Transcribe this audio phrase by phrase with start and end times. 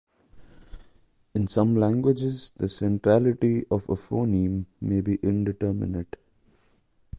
[1.35, 6.15] In some languages, the centrality of a phoneme may be indeterminate.